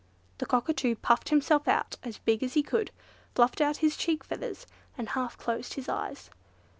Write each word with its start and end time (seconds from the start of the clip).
The 0.39 0.47
Cockatoo 0.47 0.95
puffed 0.95 1.29
himself 1.29 1.67
out 1.67 1.97
as 2.03 2.17
big 2.17 2.41
as 2.41 2.55
he 2.55 2.63
could, 2.63 2.89
fluffed 3.35 3.61
out 3.61 3.77
his 3.85 3.95
cheek 3.95 4.23
feathers, 4.23 4.65
and 4.97 5.09
half 5.09 5.37
closed 5.37 5.75
his 5.75 5.87
eyes. 5.87 6.31